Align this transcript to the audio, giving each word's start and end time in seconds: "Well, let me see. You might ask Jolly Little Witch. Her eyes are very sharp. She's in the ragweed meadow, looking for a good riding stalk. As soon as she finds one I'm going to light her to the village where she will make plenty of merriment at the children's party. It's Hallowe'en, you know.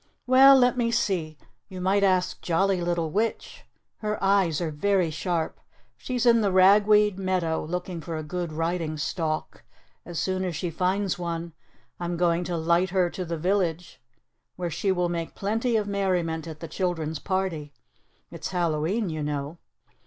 "Well, 0.25 0.57
let 0.57 0.77
me 0.79 0.89
see. 0.89 1.37
You 1.69 1.79
might 1.79 2.03
ask 2.03 2.41
Jolly 2.41 2.81
Little 2.81 3.11
Witch. 3.11 3.65
Her 3.97 4.17
eyes 4.19 4.59
are 4.59 4.71
very 4.71 5.11
sharp. 5.11 5.59
She's 5.95 6.25
in 6.25 6.41
the 6.41 6.51
ragweed 6.51 7.19
meadow, 7.19 7.63
looking 7.63 8.01
for 8.01 8.17
a 8.17 8.23
good 8.23 8.51
riding 8.51 8.97
stalk. 8.97 9.63
As 10.03 10.17
soon 10.17 10.43
as 10.43 10.55
she 10.55 10.71
finds 10.71 11.19
one 11.19 11.53
I'm 11.99 12.17
going 12.17 12.43
to 12.45 12.57
light 12.57 12.89
her 12.89 13.11
to 13.11 13.23
the 13.23 13.37
village 13.37 14.01
where 14.55 14.71
she 14.71 14.91
will 14.91 15.07
make 15.07 15.35
plenty 15.35 15.75
of 15.77 15.87
merriment 15.87 16.47
at 16.47 16.61
the 16.61 16.67
children's 16.67 17.19
party. 17.19 17.71
It's 18.31 18.47
Hallowe'en, 18.47 19.07
you 19.09 19.21
know. 19.21 19.59